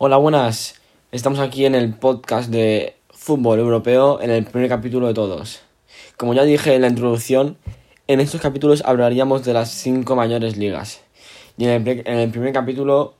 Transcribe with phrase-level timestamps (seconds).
[0.00, 0.76] Hola, buenas.
[1.10, 5.62] Estamos aquí en el podcast de fútbol europeo en el primer capítulo de todos.
[6.16, 7.56] Como ya dije en la introducción,
[8.06, 11.00] en estos capítulos hablaríamos de las cinco mayores ligas.
[11.56, 13.14] Y en el, en el primer capítulo,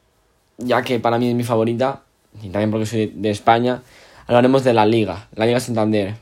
[0.56, 2.04] ya que para mí es mi favorita,
[2.40, 3.82] y también porque soy de España,
[4.28, 6.14] hablaremos de la Liga, la Liga Santander.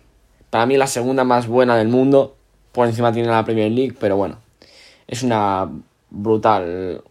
[0.49, 2.35] Para mí la segunda más buena del mundo,
[2.73, 4.39] por encima tiene la Premier League, pero bueno,
[5.07, 5.71] es una
[6.09, 7.05] brutal,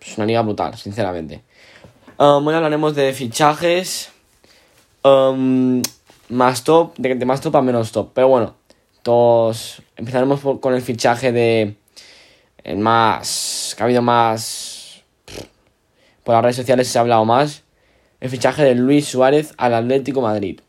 [0.00, 1.44] es una liga brutal, sinceramente.
[2.22, 4.12] Um, hoy hablaremos de fichajes.
[5.02, 5.82] Um,
[6.28, 8.12] más top, de, más top a menos top.
[8.14, 8.54] Pero bueno,
[9.02, 11.74] todos empezaremos con el fichaje de.
[12.62, 13.74] El más.
[13.76, 15.02] que ha habido más.
[16.22, 17.64] Por las redes sociales se ha hablado más.
[18.20, 20.60] El fichaje de Luis Suárez al Atlético Madrid.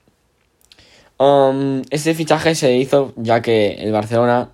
[1.20, 4.50] Um, este fichaje se hizo ya que el Barcelona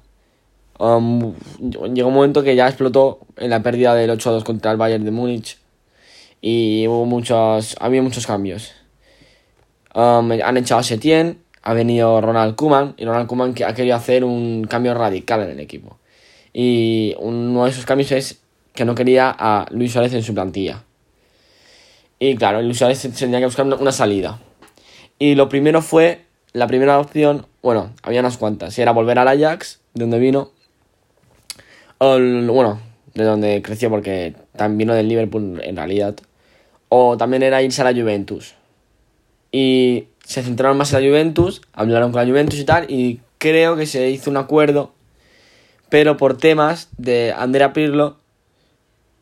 [0.77, 5.11] llegó un momento que ya explotó en la pérdida del 8-2 contra el Bayern de
[5.11, 5.57] Múnich
[6.41, 8.73] y hubo muchos, había muchos cambios.
[9.93, 14.23] Um, han echado a Setien, ha venido Ronald Koeman y Ronald Koeman ha querido hacer
[14.23, 15.97] un cambio radical en el equipo.
[16.53, 18.39] Y uno de esos cambios es
[18.73, 20.83] que no quería a Luis Suárez en su plantilla.
[22.19, 24.39] Y claro, Luis Suárez tenía que buscar una salida.
[25.17, 29.79] Y lo primero fue, la primera opción, bueno, había unas cuantas, era volver al Ajax,
[29.93, 30.51] de donde vino.
[31.99, 32.79] Bueno,
[33.13, 36.15] de donde creció porque también vino del Liverpool en realidad
[36.89, 38.55] o también era irse a la Juventus.
[39.51, 43.75] Y se centraron más en la Juventus, hablaron con la Juventus y tal, y creo
[43.75, 44.91] que se hizo un acuerdo,
[45.89, 48.17] pero por temas de Andrea Pirlo,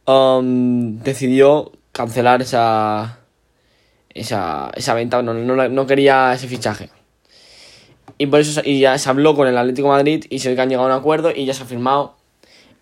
[0.06, 3.20] um, decidió cancelar esa,
[4.14, 6.90] esa, esa venta, no, no, quería ese fichaje.
[8.18, 10.62] Y por eso y ya se habló con el Atlético Madrid y se ve que
[10.62, 12.16] han llegado a un acuerdo y ya se ha firmado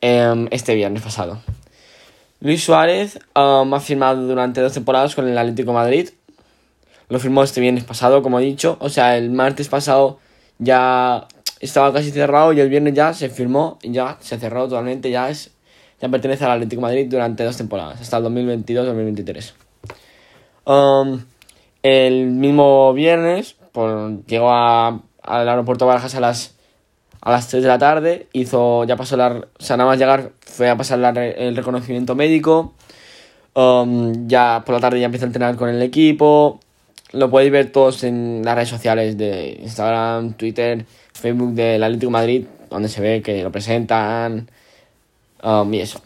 [0.02, 1.42] em, este viernes pasado.
[2.40, 6.10] Luis Suárez um, ha firmado durante dos temporadas con el Atlético Madrid.
[7.10, 8.78] Lo firmó este viernes pasado, como he dicho.
[8.80, 10.20] O sea, el martes pasado
[10.60, 11.28] ya
[11.60, 15.10] estaba casi cerrado y el viernes ya se firmó y ya se cerró totalmente.
[15.12, 15.52] Ya es
[16.02, 19.54] ya pertenece al Atlético Madrid durante dos temporadas, hasta el 2022-2023.
[20.66, 21.24] Um,
[21.84, 26.55] el mismo viernes por, llegó a, al aeropuerto Barajas a las
[27.26, 30.32] a las 3 de la tarde, hizo, ya pasó la, o sea, nada más llegar
[30.42, 32.76] fue a pasar el reconocimiento médico,
[33.56, 36.60] um, ya por la tarde ya empieza a entrenar con el equipo,
[37.14, 42.46] lo podéis ver todos en las redes sociales de Instagram, Twitter, Facebook del Atlético Madrid,
[42.70, 44.48] donde se ve que lo presentan
[45.44, 46.00] um, y eso.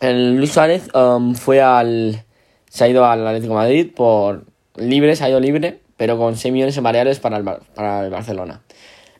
[0.00, 2.24] El Luis Suárez um, fue al,
[2.70, 4.44] se ha ido al Atlético Madrid por
[4.76, 8.10] libre, se ha ido libre, pero con 6 millones en variables para el, para el
[8.10, 8.63] Barcelona.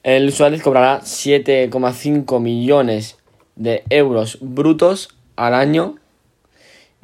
[0.05, 3.17] El Suárez cobrará 7,5 millones
[3.57, 5.97] de euros brutos al año.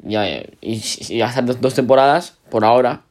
[0.07, 3.01] y, y hasta dos, temporadas por ahora.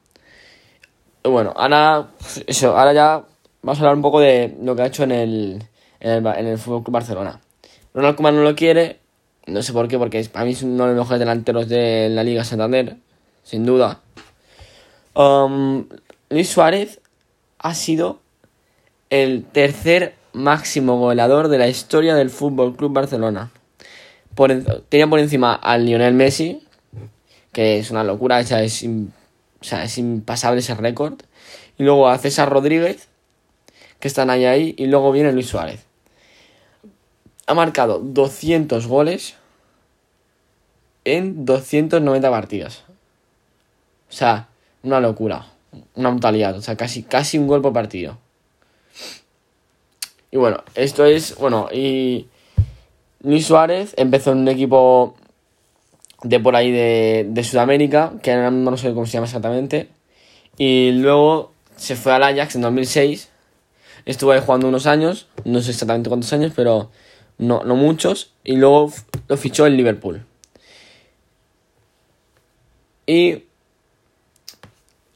[1.25, 2.07] bueno, ahora,
[2.47, 3.25] eso, ahora ya
[3.63, 5.65] vamos a hablar un poco de lo que ha hecho en el,
[5.99, 7.41] en el, en Fútbol Club Barcelona.
[7.93, 9.01] Ronald Koeman no lo quiere,
[9.49, 12.23] no sé por qué, porque para mí es uno de los mejores delanteros de la
[12.23, 12.97] Liga Santander,
[13.43, 13.99] sin duda.
[15.15, 15.89] Um,
[16.29, 17.01] Luis Suárez
[17.59, 18.21] ha sido
[19.11, 23.51] el tercer máximo goleador de la historia del Fútbol Club Barcelona.
[24.89, 26.63] tenía por encima al Lionel Messi,
[27.53, 31.21] que es una locura, es, es impasable ese récord.
[31.77, 33.09] Y luego a César Rodríguez,
[33.99, 34.75] que están ahí ahí.
[34.79, 35.85] Y luego viene Luis Suárez.
[37.47, 39.35] Ha marcado 200 goles
[41.05, 42.85] en 290 partidas.
[44.09, 44.49] O sea,
[44.83, 45.47] una locura.
[45.95, 46.57] Una brutalidad.
[46.57, 48.19] O sea, casi, casi un gol por partido.
[50.31, 52.29] Y bueno, esto es, bueno, y
[53.23, 55.17] Luis Suárez empezó en un equipo
[56.23, 59.89] de por ahí de, de Sudamérica, que no sé cómo se llama exactamente,
[60.57, 63.31] y luego se fue al Ajax en 2006,
[64.05, 66.91] estuvo ahí jugando unos años, no sé exactamente cuántos años, pero
[67.39, 68.93] no, no muchos, y luego
[69.29, 70.25] lo fichó el Liverpool.
[73.07, 73.45] Y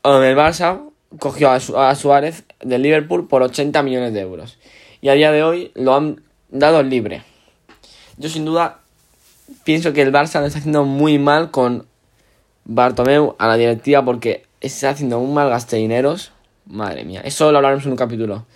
[0.02, 4.58] el Barça cogió a Suárez del Liverpool por 80 millones de euros
[5.00, 7.22] y a día de hoy lo han dado libre.
[8.16, 8.80] Yo sin duda
[9.64, 11.86] pienso que el Barça lo está haciendo muy mal con
[12.64, 16.32] Bartomeu a la directiva porque está haciendo un mal gasto de dineros.
[16.66, 18.46] Madre mía, eso lo hablaremos en un capítulo.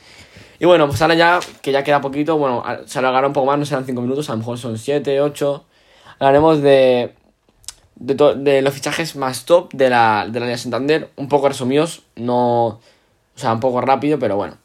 [0.59, 3.59] Y bueno, pues ahora ya, que ya queda poquito, bueno, se alargará un poco más,
[3.59, 5.65] no serán 5 minutos, a lo mejor son 7, 8.
[6.19, 7.15] Hablaremos de,
[7.97, 12.03] de, de, los fichajes más top de la, de la Liga Santander, un poco resumidos,
[12.17, 12.81] no,
[13.39, 14.57] o sea, un poco rápido, pero bueno.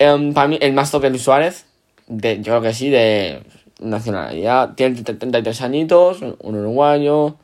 [0.00, 1.66] Em, para mí, el más top es Luis Suárez.
[2.08, 3.40] De, yo creo que sí, de
[3.78, 4.74] nacionalidad.
[4.74, 7.36] Tiene 33 añitos, un uruguayo.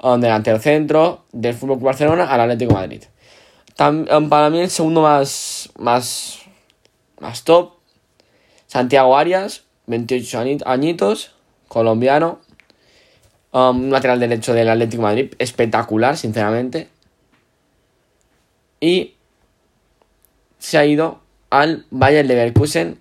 [0.00, 3.02] um, delantero centro del Fútbol Barcelona al Atlético de Madrid.
[3.80, 6.38] Um, para mí el segundo más, más,
[7.18, 7.72] más top,
[8.68, 11.32] Santiago Arias, 28 añitos,
[11.66, 12.38] colombiano,
[13.50, 16.88] um, lateral derecho del Atlético de Madrid, espectacular, sinceramente.
[18.80, 19.17] Y
[20.58, 21.20] se ha ido
[21.50, 22.98] al Bayern Leverkusen,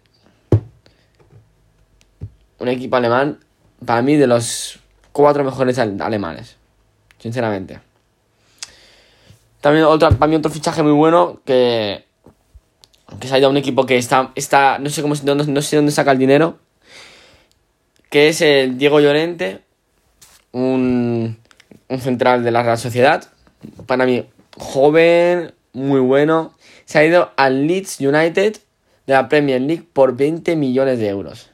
[2.59, 3.39] un equipo alemán,
[3.85, 4.79] para mí de los
[5.11, 6.57] cuatro mejores alemanes,
[7.19, 7.79] sinceramente.
[9.61, 12.05] También otra, para mí otro fichaje muy bueno que,
[13.19, 15.61] que se ha ido a un equipo que está, está no sé cómo no, no
[15.61, 16.59] sé dónde saca el dinero,
[18.09, 19.61] que es el Diego Llorente,
[20.51, 21.37] un,
[21.89, 23.27] un central de la Real Sociedad,
[23.85, 24.25] para mí
[24.57, 26.53] joven, muy bueno,
[26.85, 28.57] se ha ido al Leeds United
[29.05, 31.51] de la Premier League por 20 millones de euros.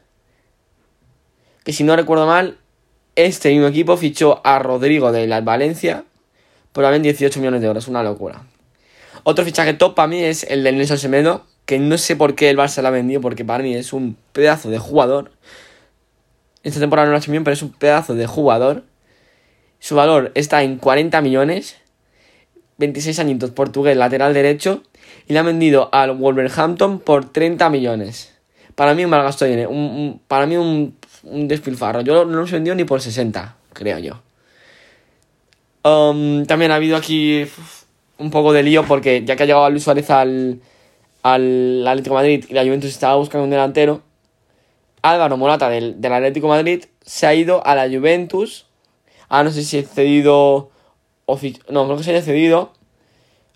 [1.63, 2.57] Que si no recuerdo mal,
[3.15, 6.05] este mismo equipo fichó a Rodrigo de la Valencia
[6.71, 8.43] por también 18 millones de euros, una locura.
[9.23, 12.49] Otro fichaje top para mí es el de Nelson Semedo, que no sé por qué
[12.49, 15.31] el Barça lo ha vendido, porque para mí es un pedazo de jugador.
[16.63, 18.83] Esta temporada no lo ha hecho bien, pero es un pedazo de jugador.
[19.79, 21.77] Su valor está en 40 millones.
[22.77, 24.83] 26 añitos portugués, lateral derecho
[25.27, 28.33] y le han vendido al Wolverhampton por 30 millones.
[28.75, 32.01] Para mí un mal gasto de Un, para mí un, despilfarro.
[32.01, 34.21] Yo no lo he vendido ni por 60, creo yo.
[35.83, 37.45] Um, también ha habido aquí
[38.17, 40.61] un poco de lío porque ya que ha llegado Luis Suárez al,
[41.23, 44.01] al Atlético Madrid y la Juventus estaba buscando un delantero,
[45.03, 48.65] Álvaro Morata del, Atlético Madrid se ha ido a la Juventus.
[49.27, 50.71] Ah, no sé si ha cedido.
[51.27, 52.73] No, creo que se haya cedido.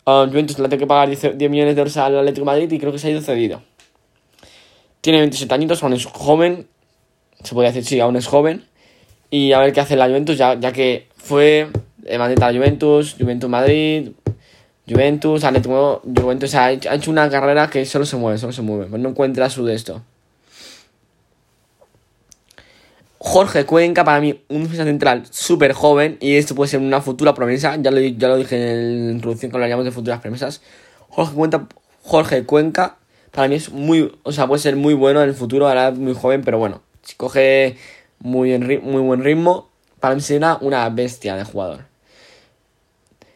[0.06, 2.92] Juventus le tiene que pagar 10, millones de euros al Atlético de Madrid y creo
[2.92, 3.62] que se ha ido cedido.
[5.02, 6.68] Tiene 27 añitos, aún es joven.
[7.44, 8.66] Se podría decir, sí, aún es joven.
[9.30, 11.68] Y a ver qué hace la Juventus, ya, ya que fue
[11.98, 14.12] de Madrid a la Juventus, Juventus Madrid,
[14.88, 18.62] Juventus, Atlético, Juventus ha hecho, ha hecho una carrera que solo se mueve, solo se
[18.62, 18.98] mueve.
[18.98, 20.02] No encuentra su de esto.
[23.28, 26.18] Jorge Cuenca, para mí, un defensa central súper joven.
[26.22, 27.76] Y esto puede ser una futura promesa.
[27.76, 30.62] Ya lo, ya lo dije en la introducción cuando hablamos de futuras promesas.
[31.10, 32.98] Jorge Cuenca,
[33.32, 34.18] para mí es muy.
[34.24, 35.68] O sea, puede ser muy bueno en el futuro.
[35.68, 36.82] Ahora muy joven, pero bueno.
[37.02, 37.78] Si coge
[38.20, 39.70] muy, muy buen ritmo,
[40.00, 41.86] para mí será una bestia de jugador.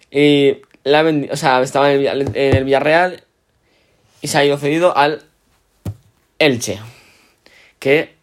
[0.10, 3.24] Y la o sea, estaba en el Villarreal
[4.22, 5.24] y se ha ido cedido al
[6.40, 6.80] Elche.
[7.80, 8.21] Que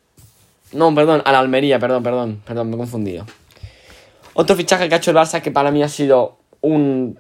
[0.73, 3.27] no, perdón, a la Almería, perdón, perdón, perdón, me he confundido.
[4.35, 7.19] Otro fichaje que ha hecho el Barça que para mí ha sido un,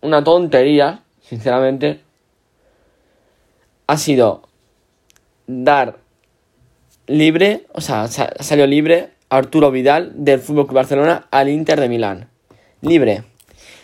[0.00, 2.00] una tontería, sinceramente,
[3.86, 4.42] ha sido
[5.46, 5.98] dar
[7.06, 12.28] libre, o sea, salió libre Arturo Vidal del Fútbol Club Barcelona al Inter de Milán.
[12.82, 13.24] Libre.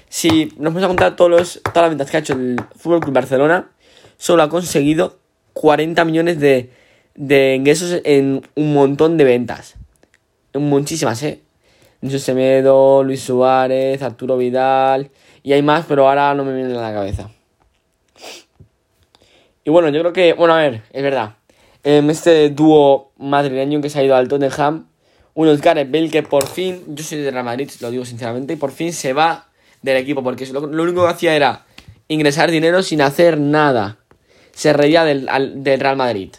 [0.08, 3.00] Si nos vamos a contar todos los, todas las ventas que ha hecho el Fútbol
[3.00, 3.70] Club Barcelona,
[4.16, 5.18] solo ha conseguido
[5.54, 6.70] 40 millones de
[7.16, 9.76] de ingresos en un montón de ventas.
[10.54, 11.40] Muchísimas, ¿eh?
[12.02, 15.10] José Semedo, Luis Suárez, Arturo Vidal.
[15.42, 17.30] Y hay más, pero ahora no me viene a la cabeza.
[19.64, 21.36] Y bueno, yo creo que, bueno, a ver, es verdad.
[21.82, 24.88] Este dúo madrileño que se ha ido al Tottenham,
[25.34, 28.56] un Oscar Bell que por fin, yo soy de Real Madrid, lo digo sinceramente, y
[28.56, 29.48] por fin se va
[29.82, 31.64] del equipo, porque lo, único que hacía era
[32.08, 33.98] ingresar dinero sin hacer nada.
[34.52, 35.28] Se reía del,
[35.62, 36.30] del Real Madrid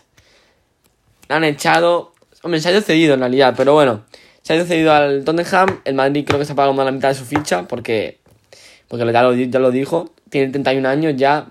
[1.29, 2.13] han echado.
[2.43, 4.03] Hombre, se ha ido cedido en realidad, pero bueno.
[4.41, 5.81] Se ha ido cedido al Tottenham.
[5.83, 8.19] El Madrid creo que se ha pagado más la mitad de su ficha porque.
[8.87, 10.13] Porque ya lo, ya lo dijo.
[10.29, 11.47] Tiene 31 años ya.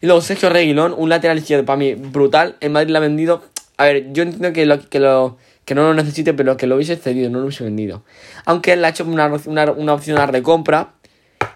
[0.00, 2.56] Y luego Sergio Reguilón, un lateral izquierdo para mí brutal.
[2.60, 3.42] El Madrid lo ha vendido.
[3.78, 6.76] A ver, yo entiendo que lo, que lo que no lo necesite, pero que lo
[6.76, 8.04] hubiese cedido, no lo hubiese vendido.
[8.44, 10.94] Aunque él ha hecho una, una, una opción a recompra,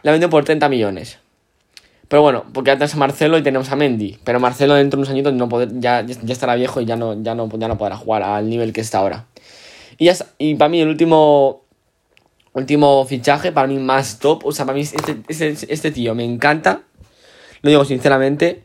[0.02, 1.18] la vendido por 30 millones.
[2.10, 4.18] Pero bueno, porque antes a Marcelo y tenemos a Mendy.
[4.24, 7.22] Pero Marcelo dentro de unos añitos no poder, ya, ya estará viejo y ya no,
[7.22, 9.26] ya, no, ya no podrá jugar al nivel que está ahora.
[9.96, 11.62] Y, ya y para mí el último
[12.52, 16.24] último fichaje, para mí más top, o sea, para mí este, este, este tío me
[16.24, 16.82] encanta,
[17.62, 18.64] lo digo sinceramente,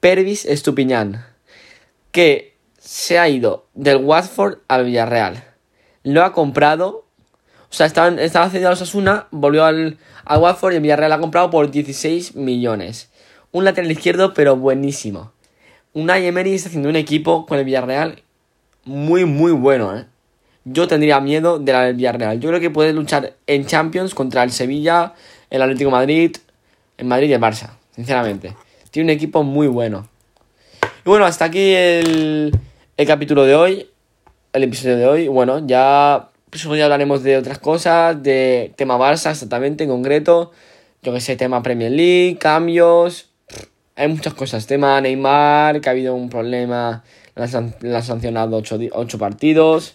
[0.00, 1.24] Pervis Estupiñán,
[2.10, 5.44] que se ha ido del Watford al Villarreal.
[6.02, 7.04] Lo ha comprado
[7.70, 11.12] o sea, estaba, estaba cedido a los Asuna, volvió al, al Watford y el Villarreal
[11.12, 13.10] ha comprado por 16 millones.
[13.52, 15.32] Un lateral izquierdo, pero buenísimo.
[15.92, 18.22] Unai Emery está haciendo un equipo con el Villarreal
[18.84, 20.06] muy, muy bueno, ¿eh?
[20.64, 22.40] Yo tendría miedo de del Villarreal.
[22.40, 25.14] Yo creo que puede luchar en Champions contra el Sevilla,
[25.48, 26.36] el Atlético Madrid,
[26.98, 28.54] el Madrid y el Barça, sinceramente.
[28.90, 30.08] Tiene un equipo muy bueno.
[31.04, 32.52] Y bueno, hasta aquí el,
[32.96, 33.86] el capítulo de hoy,
[34.52, 35.28] el episodio de hoy.
[35.28, 40.50] Bueno, ya pues hoy hablaremos de otras cosas, de tema Barça exactamente en concreto,
[41.02, 43.30] yo que sé, tema Premier League, cambios,
[43.96, 47.04] hay muchas cosas, tema Neymar, que ha habido un problema,
[47.34, 48.60] le han sancionado
[48.92, 49.94] 8 partidos.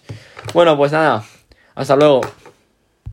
[0.54, 1.24] Bueno, pues nada,
[1.76, 2.22] hasta luego.